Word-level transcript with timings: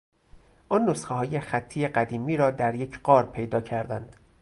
آن 0.69 0.89
نسخههای 0.89 1.39
خطی 1.39 1.87
قدیمی 1.87 2.37
را 2.37 2.51
در 2.51 2.75
یک 2.75 2.99
غار 3.03 3.25
پیدا 3.31 3.61
کردند. 3.61 4.15